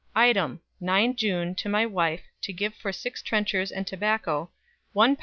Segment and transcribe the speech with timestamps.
[0.15, 0.59] It.
[0.79, 4.49] 9 June to my wife to give for sax trenchers and tobacco
[4.93, 5.15] 1.
[5.15, 5.17] 13.